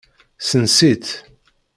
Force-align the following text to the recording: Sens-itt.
Sens-itt. 0.47 1.07